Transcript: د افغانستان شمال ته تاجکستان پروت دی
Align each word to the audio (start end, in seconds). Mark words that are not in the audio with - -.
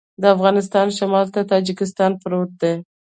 د 0.21 0.23
افغانستان 0.35 0.87
شمال 0.97 1.27
ته 1.33 1.41
تاجکستان 1.51 2.11
پروت 2.21 2.51
دی 2.61 2.73